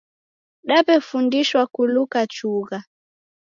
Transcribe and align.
Daw'efundishwa 0.67 1.61
kuluka 1.73 2.19
chugha 2.33 2.79